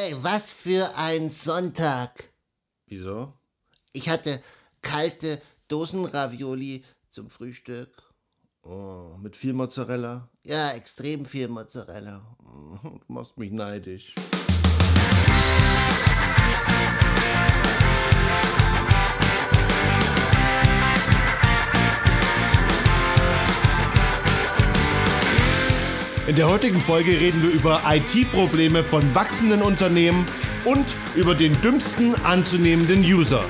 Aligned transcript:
Hey, 0.00 0.14
was 0.22 0.52
für 0.52 0.96
ein 0.96 1.28
Sonntag. 1.28 2.30
Wieso? 2.86 3.32
Ich 3.92 4.08
hatte 4.08 4.40
kalte 4.80 5.42
Dosenravioli 5.66 6.84
zum 7.10 7.28
Frühstück. 7.28 7.90
Oh, 8.62 9.16
mit 9.20 9.34
viel 9.34 9.54
Mozzarella? 9.54 10.28
Ja, 10.46 10.70
extrem 10.70 11.26
viel 11.26 11.48
Mozzarella. 11.48 12.22
Du 12.84 13.12
machst 13.12 13.38
mich 13.38 13.50
neidisch. 13.50 14.14
Der 26.38 26.48
heutigen 26.48 26.80
Folge 26.80 27.18
reden 27.18 27.42
wir 27.42 27.50
über 27.50 27.82
IT-Probleme 27.84 28.84
von 28.84 29.12
wachsenden 29.12 29.60
Unternehmen 29.60 30.24
und 30.64 30.86
über 31.16 31.34
den 31.34 31.60
dümmsten 31.62 32.14
anzunehmenden 32.24 33.00
User. 33.00 33.44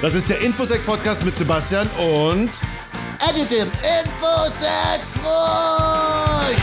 Das 0.00 0.16
ist 0.16 0.28
der 0.28 0.40
Infosec 0.40 0.84
Podcast 0.84 1.24
mit 1.24 1.36
Sebastian 1.36 1.88
und 1.90 2.50
Edit 3.30 3.52
im 3.52 3.68
Infosec 3.68 5.04
Frosch! 5.04 6.58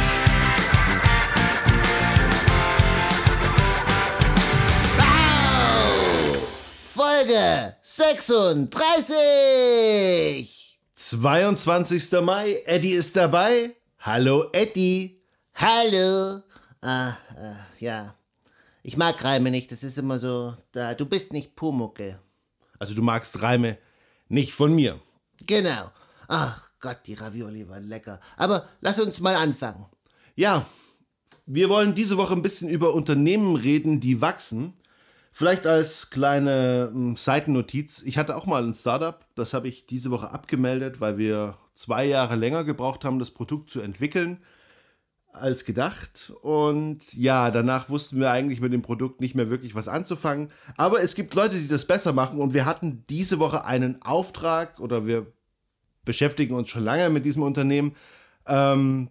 Folge 6.93 7.77
36! 7.83 10.77
22. 10.95 12.11
Mai. 12.21 12.61
Eddie 12.65 12.91
ist 12.91 13.15
dabei. 13.15 13.77
Hallo 13.99 14.49
Eddie. 14.51 15.18
Hallo. 15.61 16.41
Ah, 16.81 17.09
äh, 17.35 17.83
ja. 17.83 18.15
Ich 18.81 18.95
mag 18.95 19.21
Reime 19.21 19.51
nicht, 19.51 19.69
das 19.73 19.83
ist 19.83 19.97
immer 19.97 20.17
so, 20.17 20.55
da, 20.71 20.93
du 20.93 21.05
bist 21.05 21.33
nicht 21.33 21.57
Pumuckel. 21.57 22.17
Also 22.79 22.93
du 22.93 23.01
magst 23.01 23.41
Reime 23.41 23.77
nicht 24.29 24.53
von 24.53 24.73
mir. 24.73 25.01
Genau. 25.45 25.91
Ach 26.29 26.71
Gott, 26.79 26.99
die 27.07 27.15
Ravioli 27.15 27.67
waren 27.67 27.83
lecker. 27.83 28.21
Aber 28.37 28.69
lass 28.79 29.01
uns 29.01 29.19
mal 29.19 29.35
anfangen. 29.35 29.85
Ja, 30.37 30.65
wir 31.45 31.67
wollen 31.67 31.93
diese 31.93 32.15
Woche 32.15 32.35
ein 32.35 32.41
bisschen 32.41 32.69
über 32.69 32.93
Unternehmen 32.93 33.57
reden, 33.57 33.99
die 33.99 34.21
wachsen. 34.21 34.75
Vielleicht 35.33 35.67
als 35.67 36.09
kleine 36.09 36.89
hm, 36.93 37.17
Seitennotiz. 37.17 38.01
Ich 38.03 38.17
hatte 38.17 38.37
auch 38.37 38.45
mal 38.45 38.63
ein 38.63 38.75
Startup, 38.75 39.25
das 39.35 39.53
habe 39.53 39.67
ich 39.67 39.85
diese 39.85 40.09
Woche 40.09 40.31
abgemeldet, 40.31 41.01
weil 41.01 41.17
wir 41.17 41.57
zwei 41.75 42.05
Jahre 42.05 42.37
länger 42.37 42.63
gebraucht 42.63 43.03
haben, 43.03 43.19
das 43.19 43.31
Produkt 43.31 43.69
zu 43.69 43.81
entwickeln 43.81 44.41
als 45.31 45.65
gedacht. 45.65 46.33
Und 46.41 47.13
ja, 47.13 47.51
danach 47.51 47.89
wussten 47.89 48.19
wir 48.19 48.31
eigentlich 48.31 48.61
mit 48.61 48.73
dem 48.73 48.81
Produkt 48.81 49.21
nicht 49.21 49.35
mehr 49.35 49.49
wirklich 49.49 49.75
was 49.75 49.87
anzufangen. 49.87 50.51
Aber 50.77 51.01
es 51.01 51.15
gibt 51.15 51.33
Leute, 51.35 51.57
die 51.57 51.67
das 51.67 51.85
besser 51.85 52.13
machen. 52.13 52.39
Und 52.39 52.53
wir 52.53 52.65
hatten 52.65 53.03
diese 53.09 53.39
Woche 53.39 53.65
einen 53.65 54.01
Auftrag 54.01 54.79
oder 54.79 55.05
wir 55.05 55.31
beschäftigen 56.05 56.55
uns 56.55 56.69
schon 56.69 56.83
lange 56.83 57.09
mit 57.09 57.25
diesem 57.25 57.43
Unternehmen. 57.43 57.95
Ähm, 58.47 59.09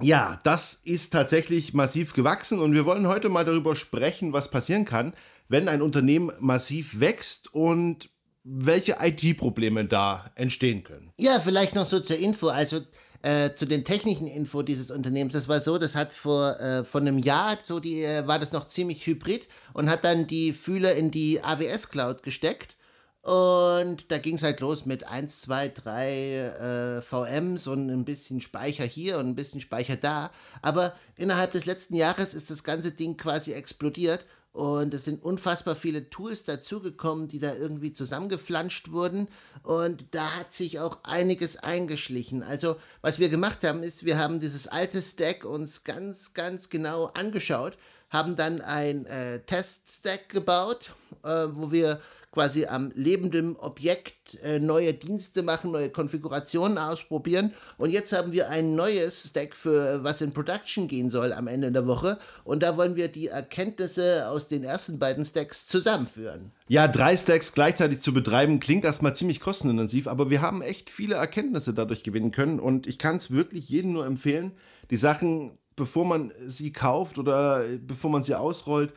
ja, 0.00 0.40
das 0.44 0.74
ist 0.74 1.10
tatsächlich 1.10 1.74
massiv 1.74 2.14
gewachsen 2.14 2.58
und 2.58 2.72
wir 2.72 2.86
wollen 2.86 3.06
heute 3.06 3.28
mal 3.28 3.44
darüber 3.44 3.76
sprechen, 3.76 4.32
was 4.32 4.50
passieren 4.50 4.86
kann, 4.86 5.12
wenn 5.48 5.68
ein 5.68 5.82
Unternehmen 5.82 6.30
massiv 6.40 7.00
wächst 7.00 7.52
und 7.52 8.08
welche 8.52 8.96
IT-Probleme 9.00 9.84
da 9.84 10.30
entstehen 10.34 10.82
können. 10.82 11.12
Ja, 11.18 11.38
vielleicht 11.38 11.74
noch 11.74 11.86
so 11.86 12.00
zur 12.00 12.18
Info. 12.18 12.48
Also 12.48 12.80
äh, 13.22 13.54
zu 13.54 13.66
den 13.66 13.84
technischen 13.84 14.26
Info 14.26 14.62
dieses 14.62 14.90
Unternehmens. 14.90 15.34
Das 15.34 15.48
war 15.48 15.60
so, 15.60 15.78
das 15.78 15.94
hat 15.94 16.12
vor, 16.12 16.58
äh, 16.58 16.84
vor 16.84 17.00
einem 17.00 17.18
Jahr, 17.18 17.58
so 17.62 17.78
die, 17.78 18.02
äh, 18.02 18.26
war 18.26 18.38
das 18.38 18.52
noch 18.52 18.66
ziemlich 18.66 19.06
hybrid 19.06 19.46
und 19.72 19.88
hat 19.88 20.04
dann 20.04 20.26
die 20.26 20.52
Fühler 20.52 20.94
in 20.94 21.10
die 21.10 21.42
AWS 21.42 21.90
Cloud 21.90 22.22
gesteckt. 22.22 22.76
Und 23.22 24.10
da 24.10 24.16
ging 24.16 24.36
es 24.36 24.42
halt 24.42 24.60
los 24.60 24.86
mit 24.86 25.06
1, 25.06 25.42
2, 25.42 25.68
3 25.68 26.10
äh, 26.10 27.02
VMs 27.02 27.66
und 27.66 27.90
ein 27.90 28.06
bisschen 28.06 28.40
Speicher 28.40 28.84
hier 28.84 29.18
und 29.18 29.28
ein 29.28 29.34
bisschen 29.34 29.60
Speicher 29.60 29.96
da. 29.96 30.30
Aber 30.62 30.94
innerhalb 31.16 31.52
des 31.52 31.66
letzten 31.66 31.94
Jahres 31.94 32.32
ist 32.32 32.50
das 32.50 32.64
ganze 32.64 32.92
Ding 32.92 33.18
quasi 33.18 33.52
explodiert 33.52 34.24
und 34.52 34.92
es 34.94 35.04
sind 35.04 35.22
unfassbar 35.22 35.76
viele 35.76 36.10
Tools 36.10 36.44
dazugekommen, 36.44 37.28
die 37.28 37.38
da 37.38 37.54
irgendwie 37.54 37.92
zusammengeflanscht 37.92 38.90
wurden. 38.90 39.28
Und 39.62 40.06
da 40.12 40.36
hat 40.36 40.52
sich 40.52 40.80
auch 40.80 40.98
einiges 41.04 41.56
eingeschlichen. 41.58 42.42
Also, 42.42 42.76
was 43.00 43.20
wir 43.20 43.28
gemacht 43.28 43.64
haben, 43.64 43.84
ist, 43.84 44.04
wir 44.04 44.18
haben 44.18 44.40
dieses 44.40 44.66
alte 44.66 45.02
Stack 45.02 45.44
uns 45.44 45.84
ganz, 45.84 46.34
ganz 46.34 46.68
genau 46.68 47.06
angeschaut, 47.14 47.78
haben 48.08 48.34
dann 48.34 48.60
ein 48.60 49.06
äh, 49.06 49.38
Test-Stack 49.40 50.28
gebaut, 50.28 50.90
äh, 51.22 51.46
wo 51.52 51.70
wir 51.70 52.00
quasi 52.32 52.66
am 52.66 52.92
lebenden 52.94 53.56
Objekt 53.56 54.38
äh, 54.44 54.60
neue 54.60 54.94
Dienste 54.94 55.42
machen, 55.42 55.72
neue 55.72 55.90
Konfigurationen 55.90 56.78
ausprobieren. 56.78 57.52
Und 57.76 57.90
jetzt 57.90 58.12
haben 58.12 58.32
wir 58.32 58.48
ein 58.50 58.76
neues 58.76 59.28
Stack 59.28 59.54
für 59.56 60.04
was 60.04 60.20
in 60.20 60.32
Production 60.32 60.86
gehen 60.86 61.10
soll 61.10 61.32
am 61.32 61.48
Ende 61.48 61.72
der 61.72 61.86
Woche. 61.86 62.18
Und 62.44 62.62
da 62.62 62.76
wollen 62.76 62.94
wir 62.94 63.08
die 63.08 63.28
Erkenntnisse 63.28 64.28
aus 64.28 64.46
den 64.46 64.62
ersten 64.62 64.98
beiden 64.98 65.24
Stacks 65.24 65.66
zusammenführen. 65.66 66.52
Ja, 66.68 66.86
drei 66.86 67.16
Stacks 67.16 67.52
gleichzeitig 67.52 68.00
zu 68.00 68.14
betreiben 68.14 68.60
klingt 68.60 68.84
erstmal 68.84 69.14
ziemlich 69.16 69.40
kostenintensiv, 69.40 70.06
aber 70.06 70.30
wir 70.30 70.40
haben 70.40 70.62
echt 70.62 70.88
viele 70.88 71.16
Erkenntnisse 71.16 71.74
dadurch 71.74 72.04
gewinnen 72.04 72.30
können 72.30 72.60
und 72.60 72.86
ich 72.86 72.98
kann 72.98 73.16
es 73.16 73.32
wirklich 73.32 73.68
jedem 73.68 73.92
nur 73.92 74.06
empfehlen, 74.06 74.52
die 74.90 74.96
Sachen, 74.96 75.58
bevor 75.74 76.04
man 76.04 76.32
sie 76.46 76.72
kauft 76.72 77.18
oder 77.18 77.64
bevor 77.80 78.10
man 78.10 78.22
sie 78.22 78.36
ausrollt, 78.36 78.92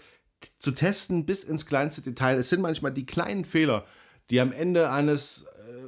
zu 0.60 0.72
testen 0.72 1.26
bis 1.26 1.44
ins 1.44 1.66
kleinste 1.66 2.02
Detail. 2.02 2.38
Es 2.38 2.50
sind 2.50 2.62
manchmal 2.62 2.92
die 2.92 3.06
kleinen 3.06 3.46
Fehler, 3.46 3.86
die 4.30 4.40
am 4.40 4.52
Ende 4.52 4.92
eines 4.92 5.44
äh, 5.44 5.88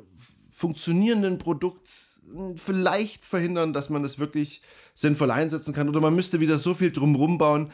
funktionierenden 0.49 1.37
Produkts 1.37 2.19
hm, 2.31 2.57
vielleicht 2.57 3.25
verhindern, 3.25 3.73
dass 3.73 3.89
man 3.89 4.03
es 4.03 4.19
wirklich 4.19 4.61
sinnvoll 4.93 5.31
einsetzen 5.31 5.73
kann. 5.73 5.89
Oder 5.89 6.01
man 6.01 6.15
müsste 6.15 6.39
wieder 6.39 6.57
so 6.57 6.73
viel 6.73 6.91
drumherum 6.91 7.37
bauen, 7.37 7.71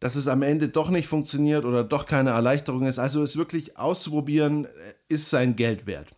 dass 0.00 0.16
es 0.16 0.26
am 0.28 0.42
Ende 0.42 0.68
doch 0.68 0.90
nicht 0.90 1.06
funktioniert 1.06 1.64
oder 1.64 1.84
doch 1.84 2.06
keine 2.06 2.30
Erleichterung 2.30 2.86
ist. 2.86 2.98
Also 2.98 3.22
es 3.22 3.36
wirklich 3.36 3.78
auszuprobieren, 3.78 4.64
äh, 4.64 4.68
ist 5.08 5.30
sein 5.30 5.56
Geld 5.56 5.86
wert. 5.86 6.08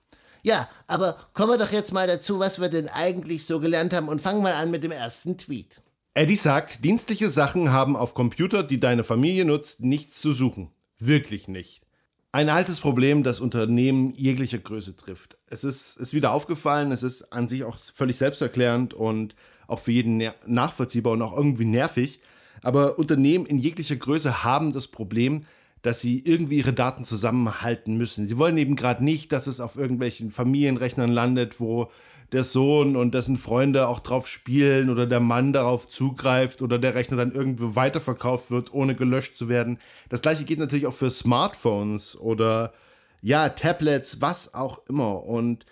Ja, 0.43 0.69
aber 0.87 1.17
kommen 1.33 1.53
wir 1.53 1.59
doch 1.59 1.73
jetzt 1.73 1.93
mal 1.93 2.07
dazu, 2.07 2.39
was 2.39 2.61
wir 2.61 2.69
denn 2.69 2.89
eigentlich 2.89 3.47
so 3.47 3.61
gelernt 3.61 3.95
haben 3.95 4.09
und 4.09 4.21
fangen 4.21 4.43
mal 4.43 4.53
an 4.53 4.71
mit 4.71 4.85
dem 4.85 4.93
ersten 4.93 5.39
Tweet. 5.39 5.81
Eddie 6.17 6.37
sagt, 6.37 6.85
dienstliche 6.85 7.29
Sachen 7.29 7.73
haben 7.73 7.97
auf 7.97 8.15
Computer, 8.15 8.63
die 8.63 8.79
deine 8.79 9.03
Familie 9.03 9.45
nutzt, 9.45 9.81
nichts 9.81 10.21
zu 10.21 10.33
suchen. 10.33 10.71
Wirklich 10.97 11.49
nicht. 11.49 11.83
Ein 12.31 12.51
altes 12.51 12.79
Problem, 12.79 13.25
das 13.25 13.41
Unternehmen 13.41 14.13
jeglicher 14.13 14.59
Größe 14.59 14.95
trifft. 14.95 15.39
Es 15.49 15.65
ist, 15.65 15.97
ist 15.97 16.15
wieder 16.15 16.33
aufgefallen, 16.33 16.93
es 16.93 17.03
ist 17.03 17.33
an 17.33 17.49
sich 17.49 17.65
auch 17.65 17.79
völlig 17.79 18.17
selbsterklärend 18.17 18.95
und 18.95 19.35
auch 19.67 19.81
für 19.81 19.91
jeden 19.91 20.23
nachvollziehbar 20.47 21.15
und 21.15 21.23
auch 21.23 21.37
irgendwie 21.37 21.65
nervig. 21.65 22.21
Aber 22.63 22.97
Unternehmen 22.97 23.45
in 23.45 23.59
jeglicher 23.59 23.97
Größe 23.97 24.45
haben 24.45 24.73
das 24.73 24.87
Problem, 24.87 25.47
dass 25.85 26.01
sie 26.01 26.21
irgendwie 26.25 26.57
ihre 26.57 26.73
Daten 26.73 27.05
zusammenhalten 27.05 27.99
müssen. 27.99 28.27
Sie 28.27 28.39
wollen 28.39 28.57
eben 28.57 28.75
gerade 28.75 29.05
nicht, 29.05 29.33
dass 29.33 29.47
es 29.47 29.61
auf 29.61 29.77
irgendwelchen 29.77 30.31
Familienrechnern 30.31 31.13
landet, 31.13 31.61
wo 31.61 31.91
der 32.33 32.43
Sohn 32.43 32.97
und 32.97 33.13
dessen 33.13 33.37
Freunde 33.37 33.87
auch 33.87 34.01
drauf 34.01 34.27
spielen 34.27 34.89
oder 34.89 35.05
der 35.05 35.21
Mann 35.21 35.53
darauf 35.53 35.87
zugreift 35.87 36.63
oder 36.63 36.79
der 36.79 36.95
Rechner 36.95 37.19
dann 37.19 37.33
irgendwo 37.33 37.77
weiterverkauft 37.77 38.51
wird, 38.51 38.73
ohne 38.73 38.95
gelöscht 38.95 39.37
zu 39.37 39.51
werden. 39.51 39.79
Das 40.09 40.23
gleiche 40.23 40.45
geht 40.45 40.59
natürlich 40.59 40.87
auch 40.87 40.95
für 40.95 41.11
Smartphones 41.11 42.19
oder 42.19 42.73
ja, 43.21 43.51
Tablets, 43.51 44.23
was 44.23 44.55
auch 44.55 44.87
immer. 44.89 45.23
Und 45.25 45.67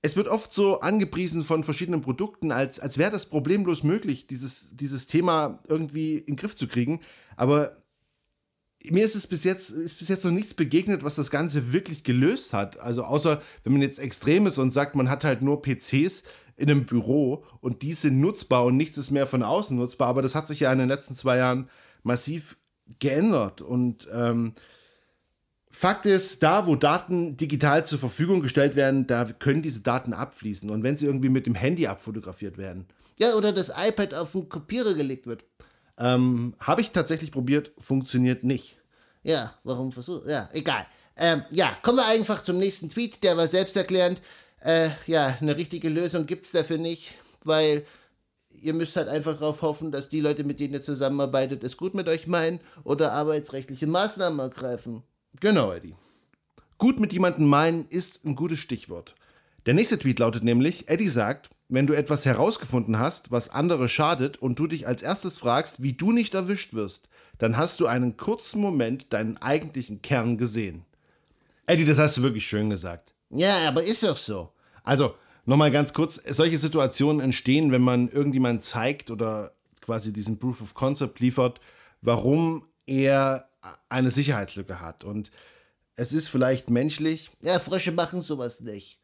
es 0.00 0.14
wird 0.14 0.28
oft 0.28 0.52
so 0.52 0.78
angepriesen 0.78 1.42
von 1.42 1.64
verschiedenen 1.64 2.02
Produkten, 2.02 2.52
als, 2.52 2.78
als 2.78 2.98
wäre 2.98 3.10
das 3.10 3.26
problemlos 3.26 3.82
möglich, 3.82 4.28
dieses, 4.28 4.68
dieses 4.76 5.08
Thema 5.08 5.58
irgendwie 5.66 6.18
in 6.18 6.34
den 6.34 6.36
Griff 6.36 6.54
zu 6.54 6.68
kriegen. 6.68 7.00
Aber 7.34 7.72
mir 8.90 9.04
ist 9.04 9.14
es 9.14 9.26
bis 9.26 9.44
jetzt, 9.44 9.70
ist 9.70 9.98
bis 9.98 10.08
jetzt 10.08 10.24
noch 10.24 10.30
nichts 10.30 10.54
begegnet, 10.54 11.02
was 11.02 11.14
das 11.14 11.30
Ganze 11.30 11.72
wirklich 11.72 12.04
gelöst 12.04 12.52
hat. 12.52 12.78
Also 12.80 13.04
außer, 13.04 13.40
wenn 13.64 13.72
man 13.72 13.82
jetzt 13.82 13.98
extrem 13.98 14.46
ist 14.46 14.58
und 14.58 14.72
sagt, 14.72 14.94
man 14.94 15.10
hat 15.10 15.24
halt 15.24 15.42
nur 15.42 15.62
PCs 15.62 16.22
in 16.56 16.70
einem 16.70 16.86
Büro 16.86 17.44
und 17.60 17.82
die 17.82 17.92
sind 17.92 18.20
nutzbar 18.20 18.64
und 18.64 18.76
nichts 18.76 18.98
ist 18.98 19.10
mehr 19.10 19.26
von 19.26 19.42
außen 19.42 19.76
nutzbar. 19.76 20.08
Aber 20.08 20.22
das 20.22 20.34
hat 20.34 20.48
sich 20.48 20.60
ja 20.60 20.72
in 20.72 20.78
den 20.78 20.88
letzten 20.88 21.14
zwei 21.14 21.36
Jahren 21.36 21.68
massiv 22.02 22.56
geändert. 22.98 23.62
Und 23.62 24.08
ähm, 24.12 24.54
Fakt 25.70 26.06
ist, 26.06 26.42
da 26.42 26.66
wo 26.66 26.74
Daten 26.74 27.36
digital 27.36 27.84
zur 27.84 27.98
Verfügung 27.98 28.40
gestellt 28.40 28.76
werden, 28.76 29.06
da 29.06 29.24
können 29.24 29.62
diese 29.62 29.80
Daten 29.80 30.14
abfließen. 30.14 30.70
Und 30.70 30.82
wenn 30.82 30.96
sie 30.96 31.06
irgendwie 31.06 31.28
mit 31.28 31.46
dem 31.46 31.54
Handy 31.54 31.86
abfotografiert 31.86 32.56
werden. 32.56 32.86
Ja, 33.18 33.34
oder 33.34 33.52
das 33.52 33.70
iPad 33.70 34.14
auf 34.14 34.32
den 34.32 34.48
Kopierer 34.48 34.94
gelegt 34.94 35.26
wird. 35.26 35.44
Ähm, 35.98 36.54
Habe 36.60 36.80
ich 36.80 36.92
tatsächlich 36.92 37.32
probiert, 37.32 37.72
funktioniert 37.78 38.44
nicht. 38.44 38.78
Ja, 39.22 39.54
warum 39.64 39.92
versuch? 39.92 40.26
Ja, 40.26 40.48
egal. 40.52 40.86
Ähm, 41.16 41.42
ja, 41.50 41.76
kommen 41.82 41.98
wir 41.98 42.06
einfach 42.06 42.42
zum 42.42 42.58
nächsten 42.58 42.88
Tweet, 42.88 43.22
der 43.22 43.36
war 43.36 43.48
selbsterklärend. 43.48 44.20
Äh, 44.60 44.90
ja, 45.06 45.36
eine 45.40 45.56
richtige 45.56 45.88
Lösung 45.88 46.26
gibt 46.26 46.44
es 46.44 46.52
dafür 46.52 46.78
nicht, 46.78 47.14
weil 47.44 47.84
ihr 48.50 48.74
müsst 48.74 48.96
halt 48.96 49.08
einfach 49.08 49.34
darauf 49.38 49.62
hoffen, 49.62 49.92
dass 49.92 50.08
die 50.08 50.20
Leute, 50.20 50.44
mit 50.44 50.60
denen 50.60 50.74
ihr 50.74 50.82
zusammenarbeitet, 50.82 51.64
es 51.64 51.76
gut 51.76 51.94
mit 51.94 52.08
euch 52.08 52.26
meinen 52.26 52.60
oder 52.84 53.12
arbeitsrechtliche 53.12 53.86
Maßnahmen 53.86 54.38
ergreifen. 54.38 55.02
Genau, 55.40 55.72
Eddie. 55.72 55.94
Gut 56.78 57.00
mit 57.00 57.12
jemandem 57.12 57.46
meinen 57.46 57.86
ist 57.88 58.24
ein 58.24 58.34
gutes 58.34 58.58
Stichwort. 58.58 59.14
Der 59.66 59.74
nächste 59.74 59.98
Tweet 59.98 60.20
lautet 60.20 60.44
nämlich, 60.44 60.88
Eddie 60.88 61.08
sagt, 61.08 61.50
wenn 61.68 61.88
du 61.88 61.92
etwas 61.92 62.24
herausgefunden 62.24 63.00
hast, 63.00 63.32
was 63.32 63.48
andere 63.48 63.88
schadet 63.88 64.36
und 64.36 64.60
du 64.60 64.68
dich 64.68 64.86
als 64.86 65.02
erstes 65.02 65.38
fragst, 65.38 65.82
wie 65.82 65.92
du 65.92 66.12
nicht 66.12 66.34
erwischt 66.34 66.72
wirst, 66.72 67.08
dann 67.38 67.56
hast 67.56 67.80
du 67.80 67.86
einen 67.86 68.16
kurzen 68.16 68.60
Moment 68.60 69.12
deinen 69.12 69.36
eigentlichen 69.38 70.02
Kern 70.02 70.38
gesehen. 70.38 70.84
Eddie, 71.66 71.84
das 71.84 71.98
hast 71.98 72.16
du 72.16 72.22
wirklich 72.22 72.46
schön 72.46 72.70
gesagt. 72.70 73.12
Ja, 73.30 73.66
aber 73.66 73.82
ist 73.82 74.04
doch 74.04 74.16
so. 74.16 74.52
Also, 74.84 75.16
nochmal 75.46 75.72
ganz 75.72 75.92
kurz, 75.92 76.22
solche 76.28 76.58
Situationen 76.58 77.20
entstehen, 77.20 77.72
wenn 77.72 77.82
man 77.82 78.08
irgendjemand 78.08 78.62
zeigt 78.62 79.10
oder 79.10 79.52
quasi 79.80 80.12
diesen 80.12 80.38
Proof 80.38 80.62
of 80.62 80.74
Concept 80.74 81.18
liefert, 81.18 81.60
warum 82.02 82.68
er 82.86 83.48
eine 83.88 84.12
Sicherheitslücke 84.12 84.80
hat. 84.80 85.02
Und 85.02 85.32
es 85.96 86.12
ist 86.12 86.28
vielleicht 86.28 86.70
menschlich. 86.70 87.30
Ja, 87.42 87.58
Frösche 87.58 87.90
machen 87.90 88.22
sowas 88.22 88.60
nicht. 88.60 89.00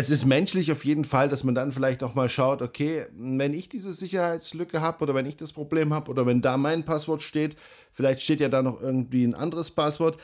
Es 0.00 0.08
ist 0.08 0.24
menschlich 0.24 0.72
auf 0.72 0.86
jeden 0.86 1.04
Fall, 1.04 1.28
dass 1.28 1.44
man 1.44 1.54
dann 1.54 1.72
vielleicht 1.72 2.02
auch 2.02 2.14
mal 2.14 2.30
schaut, 2.30 2.62
okay, 2.62 3.04
wenn 3.12 3.52
ich 3.52 3.68
diese 3.68 3.92
Sicherheitslücke 3.92 4.80
habe 4.80 5.02
oder 5.02 5.14
wenn 5.14 5.26
ich 5.26 5.36
das 5.36 5.52
Problem 5.52 5.92
habe 5.92 6.10
oder 6.10 6.24
wenn 6.24 6.40
da 6.40 6.56
mein 6.56 6.86
Passwort 6.86 7.20
steht, 7.20 7.54
vielleicht 7.92 8.22
steht 8.22 8.40
ja 8.40 8.48
da 8.48 8.62
noch 8.62 8.80
irgendwie 8.80 9.24
ein 9.24 9.34
anderes 9.34 9.70
Passwort. 9.70 10.18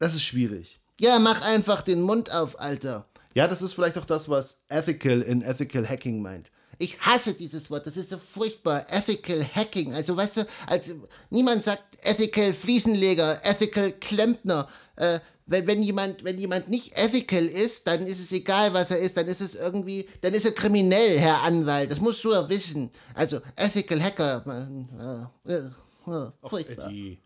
Das 0.00 0.16
ist 0.16 0.24
schwierig. 0.24 0.80
Ja, 0.98 1.20
mach 1.20 1.42
einfach 1.42 1.82
den 1.82 2.02
Mund 2.02 2.32
auf, 2.34 2.58
Alter. 2.58 3.06
Ja, 3.34 3.46
das 3.46 3.62
ist 3.62 3.74
vielleicht 3.74 3.96
auch 3.98 4.04
das, 4.04 4.28
was 4.28 4.62
ethical 4.68 5.22
in 5.22 5.42
ethical 5.42 5.88
hacking 5.88 6.20
meint. 6.20 6.50
Ich 6.78 6.98
hasse 6.98 7.34
dieses 7.34 7.70
Wort, 7.70 7.86
das 7.86 7.96
ist 7.96 8.10
so 8.10 8.18
furchtbar. 8.18 8.84
Ethical 8.90 9.44
Hacking. 9.54 9.94
Also 9.94 10.16
weißt 10.16 10.38
du, 10.38 10.46
als 10.66 10.92
niemand 11.30 11.62
sagt 11.62 11.98
ethical 12.02 12.52
Fliesenleger, 12.52 13.38
ethical 13.44 13.92
Klempner. 13.92 14.68
Äh, 14.96 15.20
wenn, 15.48 15.66
wenn, 15.66 15.82
jemand, 15.82 16.24
wenn 16.24 16.38
jemand 16.38 16.68
nicht 16.68 16.96
ethical 16.96 17.44
ist, 17.44 17.88
dann 17.88 18.06
ist 18.06 18.20
es 18.20 18.30
egal, 18.32 18.74
was 18.74 18.90
er 18.90 18.98
ist, 18.98 19.16
dann 19.16 19.26
ist 19.26 19.40
es 19.40 19.54
irgendwie, 19.54 20.06
dann 20.20 20.34
ist 20.34 20.44
er 20.44 20.52
kriminell, 20.52 21.18
Herr 21.18 21.42
Anwalt. 21.42 21.90
Das 21.90 22.00
musst 22.00 22.22
du 22.22 22.32
ja 22.32 22.48
wissen. 22.50 22.90
Also 23.14 23.40
ethical 23.56 24.02
Hacker. 24.02 25.30
Äh, 25.46 25.52
äh, 25.52 25.56
äh, 25.56 26.30
furchtbar. 26.46 26.88
Eddie. 26.88 27.18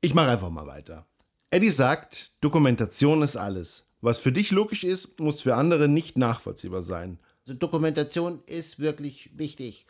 Ich 0.00 0.12
mache 0.12 0.30
einfach 0.30 0.50
mal 0.50 0.66
weiter. 0.66 1.06
Eddie 1.50 1.70
sagt, 1.70 2.32
Dokumentation 2.40 3.22
ist 3.22 3.36
alles. 3.36 3.84
Was 4.00 4.18
für 4.18 4.32
dich 4.32 4.50
logisch 4.50 4.82
ist, 4.82 5.20
muss 5.20 5.42
für 5.42 5.54
andere 5.54 5.86
nicht 5.86 6.18
nachvollziehbar 6.18 6.82
sein. 6.82 7.20
Also 7.46 7.54
Dokumentation 7.54 8.42
ist 8.46 8.80
wirklich 8.80 9.30
wichtig. 9.38 9.86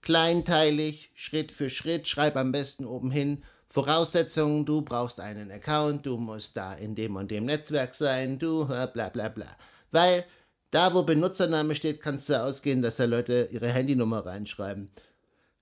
Kleinteilig, 0.00 1.12
Schritt 1.14 1.52
für 1.52 1.70
Schritt, 1.70 2.08
schreib 2.08 2.36
am 2.36 2.50
besten 2.50 2.84
oben 2.84 3.12
hin. 3.12 3.44
Voraussetzungen, 3.72 4.66
du 4.66 4.82
brauchst 4.82 5.18
einen 5.18 5.50
Account, 5.50 6.04
du 6.04 6.18
musst 6.18 6.58
da 6.58 6.74
in 6.74 6.94
dem 6.94 7.16
und 7.16 7.30
dem 7.30 7.46
Netzwerk 7.46 7.94
sein, 7.94 8.38
du 8.38 8.66
bla 8.66 8.86
bla 8.86 9.30
bla. 9.30 9.46
Weil 9.90 10.24
da, 10.70 10.92
wo 10.92 11.02
Benutzername 11.04 11.74
steht, 11.74 12.02
kannst 12.02 12.28
du 12.28 12.38
ausgehen, 12.38 12.82
dass 12.82 12.96
da 12.96 13.06
Leute 13.06 13.48
ihre 13.50 13.70
Handynummer 13.70 14.26
reinschreiben. 14.26 14.90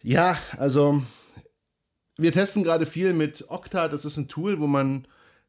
Ja, 0.03 0.37
also 0.57 1.03
wir 2.17 2.33
testen 2.33 2.65
gerade 2.65 2.85
viel 2.85 3.13
mit 3.13 3.45
Okta. 3.49 3.87
Das 3.87 4.05
ist 4.05 4.17
ein 4.17 4.27
Tool, 4.27 4.59
wo 4.59 4.67
man 4.67 5.07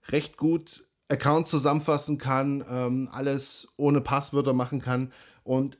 recht 0.10 0.38
gut 0.38 0.84
Accounts 1.10 1.50
zusammenfassen 1.50 2.20
kann, 2.20 2.64
ähm, 2.70 3.10
alles 3.12 3.70
ohne 3.78 4.02
Passwörter 4.02 4.54
machen 4.54 4.82
kann. 4.82 5.12
Und 5.44 5.80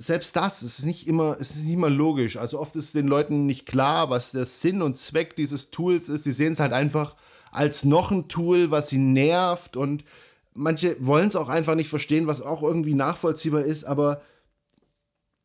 selbst 0.00 0.36
das 0.36 0.62
ist 0.62 0.86
nicht 0.86 1.08
immer, 1.08 1.36
ist 1.38 1.56
nicht 1.56 1.72
immer 1.74 1.90
logisch. 1.90 2.36
Also 2.36 2.60
oft 2.60 2.76
ist 2.76 2.94
den 2.94 3.08
Leuten 3.08 3.46
nicht 3.46 3.66
klar, 3.66 4.10
was 4.10 4.30
der 4.30 4.46
Sinn 4.46 4.80
und 4.80 4.96
Zweck 4.96 5.34
dieses 5.34 5.70
Tools 5.70 6.08
ist. 6.08 6.22
Sie 6.22 6.32
sehen 6.32 6.52
es 6.52 6.60
halt 6.60 6.72
einfach 6.72 7.16
als 7.50 7.84
noch 7.84 8.12
ein 8.12 8.28
Tool, 8.28 8.70
was 8.70 8.88
sie 8.88 8.98
nervt 8.98 9.76
und 9.76 10.04
manche 10.54 10.96
wollen 11.04 11.28
es 11.28 11.36
auch 11.36 11.48
einfach 11.48 11.74
nicht 11.74 11.88
verstehen, 11.88 12.28
was 12.28 12.40
auch 12.40 12.62
irgendwie 12.62 12.94
nachvollziehbar 12.94 13.62
ist, 13.62 13.84
aber 13.84 14.20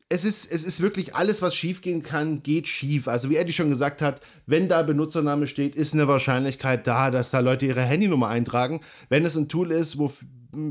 es 0.08 0.24
ist, 0.24 0.52
es 0.52 0.62
ist 0.62 0.80
wirklich 0.80 1.16
alles, 1.16 1.42
was 1.42 1.56
schiefgehen 1.56 2.02
kann, 2.02 2.42
geht 2.42 2.68
schief. 2.68 3.08
Also 3.08 3.30
wie 3.30 3.36
Eddie 3.36 3.54
schon 3.54 3.70
gesagt 3.70 4.02
hat, 4.02 4.20
wenn 4.46 4.68
da 4.68 4.82
Benutzername 4.82 5.48
steht, 5.48 5.74
ist 5.74 5.94
eine 5.94 6.06
Wahrscheinlichkeit 6.06 6.86
da, 6.86 7.10
dass 7.10 7.30
da 7.30 7.40
Leute 7.40 7.66
ihre 7.66 7.82
Handynummer 7.82 8.28
eintragen. 8.28 8.80
Wenn 9.08 9.24
es 9.24 9.34
ein 9.34 9.48
Tool 9.48 9.72
ist, 9.72 9.98
wo 9.98 10.12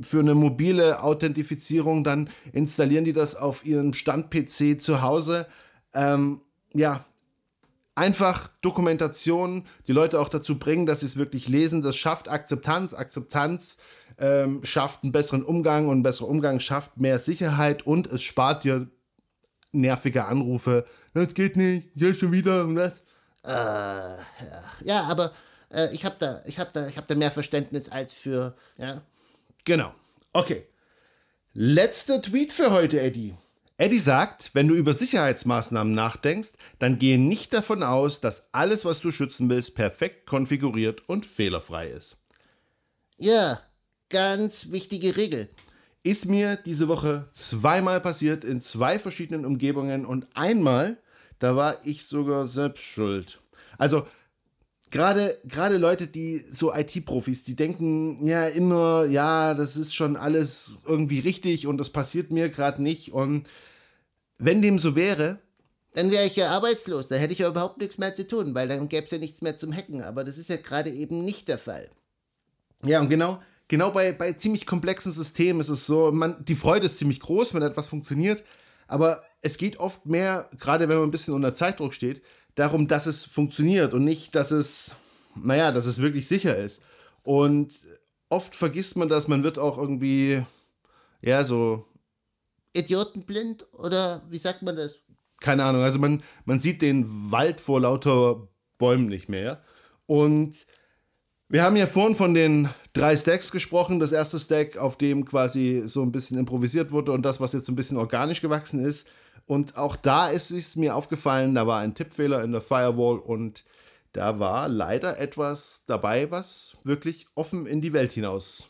für 0.01 0.19
eine 0.19 0.35
mobile 0.35 1.03
Authentifizierung, 1.03 2.03
dann 2.03 2.29
installieren 2.51 3.05
die 3.05 3.13
das 3.13 3.35
auf 3.35 3.65
ihrem 3.65 3.93
Stand-PC 3.93 4.81
zu 4.81 5.01
Hause. 5.01 5.47
Ähm, 5.93 6.41
ja, 6.73 7.05
einfach 7.95 8.49
Dokumentation, 8.61 9.65
die 9.87 9.91
Leute 9.91 10.19
auch 10.19 10.29
dazu 10.29 10.57
bringen, 10.57 10.85
dass 10.85 11.01
sie 11.01 11.05
es 11.07 11.17
wirklich 11.17 11.47
lesen. 11.47 11.81
Das 11.81 11.95
schafft 11.95 12.29
Akzeptanz. 12.29 12.93
Akzeptanz 12.93 13.77
ähm, 14.17 14.63
schafft 14.63 15.03
einen 15.03 15.11
besseren 15.11 15.43
Umgang 15.43 15.87
und 15.87 15.99
ein 15.99 16.03
besserer 16.03 16.29
Umgang 16.29 16.59
schafft 16.59 16.97
mehr 16.97 17.19
Sicherheit 17.19 17.85
und 17.85 18.07
es 18.07 18.23
spart 18.23 18.63
dir 18.63 18.87
nervige 19.71 20.25
Anrufe. 20.25 20.85
Das 21.13 21.33
geht 21.33 21.57
nicht, 21.57 21.89
hier 21.95 22.13
schon 22.13 22.31
wieder 22.31 22.63
und 22.63 22.75
das. 22.75 23.03
Äh, 23.43 23.49
ja. 23.49 24.21
ja, 24.83 25.03
aber 25.03 25.31
äh, 25.71 25.93
ich 25.93 26.05
habe 26.05 26.15
da, 26.19 26.41
ich 26.45 26.55
da, 26.55 26.87
ich 26.87 26.95
da 26.95 27.15
mehr 27.15 27.31
Verständnis 27.31 27.89
als 27.89 28.13
für, 28.13 28.55
ja. 28.77 29.01
Genau. 29.63 29.93
Okay. 30.33 30.67
Letzter 31.53 32.21
Tweet 32.21 32.51
für 32.51 32.71
heute, 32.71 32.99
Eddie. 32.99 33.35
Eddie 33.77 33.99
sagt, 33.99 34.51
wenn 34.53 34.67
du 34.67 34.75
über 34.75 34.93
Sicherheitsmaßnahmen 34.93 35.93
nachdenkst, 35.93 36.53
dann 36.79 36.99
gehe 36.99 37.17
nicht 37.17 37.53
davon 37.53 37.83
aus, 37.83 38.21
dass 38.21 38.53
alles, 38.53 38.85
was 38.85 38.99
du 38.99 39.11
schützen 39.11 39.49
willst, 39.49 39.75
perfekt 39.75 40.25
konfiguriert 40.25 41.07
und 41.07 41.25
fehlerfrei 41.25 41.87
ist. 41.87 42.17
Ja, 43.17 43.59
ganz 44.09 44.71
wichtige 44.71 45.15
Regel. 45.17 45.49
Ist 46.03 46.25
mir 46.25 46.57
diese 46.57 46.87
Woche 46.87 47.29
zweimal 47.33 48.01
passiert 48.01 48.43
in 48.43 48.61
zwei 48.61 48.99
verschiedenen 48.99 49.45
Umgebungen 49.45 50.05
und 50.05 50.27
einmal, 50.35 50.97
da 51.39 51.55
war 51.55 51.77
ich 51.83 52.05
sogar 52.05 52.47
selbst 52.47 52.83
schuld. 52.83 53.39
Also, 53.77 54.05
gerade 54.93 55.37
gerade 55.43 55.77
Leute, 55.77 56.07
die 56.07 56.37
so 56.37 56.73
IT-Profis, 56.73 57.43
die 57.43 57.55
denken 57.55 58.25
ja 58.25 58.47
immer, 58.47 59.05
ja, 59.05 59.55
das 59.55 59.75
ist 59.75 59.95
schon 59.95 60.15
alles 60.15 60.75
irgendwie 60.85 61.19
richtig 61.19 61.67
und 61.67 61.79
das 61.79 61.89
passiert 61.89 62.31
mir 62.31 62.47
gerade 62.47 62.81
nicht. 62.81 63.11
Und 63.11 63.49
wenn 64.37 64.61
dem 64.61 64.77
so 64.77 64.95
wäre, 64.95 65.39
dann 65.95 66.11
wäre 66.11 66.25
ich 66.25 66.35
ja 66.35 66.51
arbeitslos, 66.51 67.07
dann 67.07 67.19
hätte 67.19 67.33
ich 67.33 67.39
ja 67.39 67.49
überhaupt 67.49 67.79
nichts 67.79 67.97
mehr 67.97 68.13
zu 68.15 68.27
tun, 68.27 68.53
weil 68.53 68.67
dann 68.67 68.87
gäbe 68.87 69.05
es 69.05 69.11
ja 69.11 69.17
nichts 69.17 69.41
mehr 69.41 69.57
zum 69.57 69.75
Hacken. 69.75 70.01
Aber 70.01 70.23
das 70.23 70.37
ist 70.37 70.49
ja 70.49 70.57
gerade 70.57 70.91
eben 70.91 71.25
nicht 71.25 71.47
der 71.47 71.57
Fall. 71.57 71.89
Ja, 72.85 72.99
und 72.99 73.09
genau, 73.09 73.41
genau 73.67 73.89
bei, 73.89 74.11
bei 74.11 74.33
ziemlich 74.33 74.67
komplexen 74.67 75.11
Systemen 75.11 75.59
ist 75.59 75.69
es 75.69 75.87
so, 75.87 76.11
man, 76.11 76.45
die 76.45 76.55
Freude 76.55 76.85
ist 76.85 76.99
ziemlich 76.99 77.19
groß, 77.19 77.55
wenn 77.55 77.63
etwas 77.63 77.87
funktioniert, 77.87 78.43
aber 78.87 79.23
es 79.41 79.57
geht 79.57 79.77
oft 79.77 80.05
mehr, 80.05 80.49
gerade 80.59 80.87
wenn 80.87 80.97
man 80.97 81.07
ein 81.07 81.11
bisschen 81.11 81.33
unter 81.33 81.53
Zeitdruck 81.53 81.93
steht, 81.93 82.21
darum, 82.55 82.87
dass 82.87 83.05
es 83.05 83.25
funktioniert 83.25 83.93
und 83.93 84.03
nicht, 84.03 84.35
dass 84.35 84.51
es, 84.51 84.95
naja, 85.35 85.71
dass 85.71 85.85
es 85.85 86.01
wirklich 86.01 86.27
sicher 86.27 86.57
ist. 86.57 86.81
Und 87.23 87.75
oft 88.29 88.55
vergisst 88.55 88.97
man 88.97 89.09
das, 89.09 89.27
man 89.27 89.43
wird 89.43 89.57
auch 89.57 89.77
irgendwie, 89.77 90.43
ja, 91.21 91.43
so. 91.43 91.85
Idiotenblind 92.73 93.67
oder 93.73 94.23
wie 94.29 94.39
sagt 94.39 94.63
man 94.63 94.75
das? 94.75 94.99
Keine 95.39 95.63
Ahnung, 95.63 95.83
also 95.83 95.99
man, 95.99 96.23
man 96.45 96.59
sieht 96.59 96.81
den 96.81 97.31
Wald 97.31 97.61
vor 97.61 97.81
lauter 97.81 98.47
Bäumen 98.77 99.07
nicht 99.07 99.29
mehr. 99.29 99.61
Und 100.05 100.65
wir 101.49 101.63
haben 101.63 101.75
ja 101.75 101.85
vorhin 101.85 102.15
von 102.15 102.33
den 102.33 102.69
drei 102.93 103.15
Stacks 103.15 103.51
gesprochen. 103.51 103.99
Das 103.99 104.11
erste 104.11 104.39
Stack, 104.39 104.77
auf 104.77 104.97
dem 104.97 105.25
quasi 105.25 105.83
so 105.85 106.01
ein 106.01 106.11
bisschen 106.11 106.37
improvisiert 106.37 106.91
wurde 106.91 107.11
und 107.11 107.23
das, 107.23 107.39
was 107.39 107.53
jetzt 107.53 107.69
ein 107.69 107.75
bisschen 107.75 107.97
organisch 107.97 108.41
gewachsen 108.41 108.83
ist. 108.83 109.07
Und 109.45 109.77
auch 109.77 109.95
da 109.95 110.27
ist 110.27 110.51
es 110.51 110.75
mir 110.75 110.95
aufgefallen, 110.95 111.55
da 111.55 111.67
war 111.67 111.81
ein 111.81 111.95
Tippfehler 111.95 112.43
in 112.43 112.51
der 112.51 112.61
Firewall 112.61 113.19
und 113.19 113.63
da 114.13 114.39
war 114.39 114.69
leider 114.69 115.19
etwas 115.19 115.83
dabei, 115.87 116.31
was 116.31 116.77
wirklich 116.83 117.27
offen 117.35 117.65
in 117.65 117.81
die 117.81 117.93
Welt 117.93 118.13
hinaus 118.13 118.67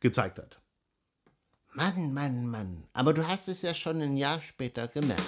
gezeigt 0.00 0.38
hat. 0.38 0.58
Mann, 1.74 2.14
Mann, 2.14 2.46
Mann. 2.46 2.84
Aber 2.94 3.12
du 3.12 3.26
hast 3.26 3.48
es 3.48 3.62
ja 3.62 3.74
schon 3.74 4.00
ein 4.00 4.16
Jahr 4.16 4.40
später 4.40 4.88
gemerkt. 4.88 5.22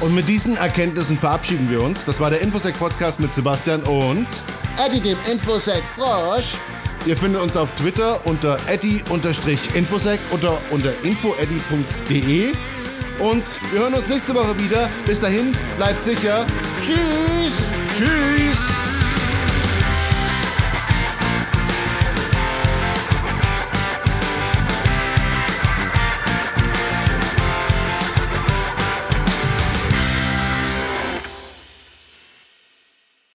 Und 0.00 0.16
mit 0.16 0.28
diesen 0.28 0.56
Erkenntnissen 0.56 1.16
verabschieden 1.16 1.70
wir 1.70 1.80
uns. 1.80 2.04
Das 2.04 2.18
war 2.18 2.28
der 2.28 2.40
Infosec-Podcast 2.40 3.20
mit 3.20 3.32
Sebastian 3.32 3.84
und 3.84 4.26
Eddie 4.84 5.00
dem 5.00 5.18
Infosec 5.30 5.84
Frosch. 5.84 6.58
Ihr 7.06 7.16
findet 7.16 7.40
uns 7.40 7.56
auf 7.56 7.72
Twitter 7.76 8.24
unter 8.26 8.58
eddie-infosec 8.68 10.20
oder 10.32 10.60
unter 10.70 10.92
infoeddy.de. 11.04 12.52
Und 13.18 13.44
wir 13.70 13.80
hören 13.80 13.94
uns 13.94 14.08
nächste 14.08 14.34
Woche 14.34 14.58
wieder. 14.58 14.90
Bis 15.04 15.20
dahin, 15.20 15.56
bleibt 15.76 16.02
sicher. 16.02 16.46
Tschüss. 16.80 17.70
Tschüss. 17.96 18.71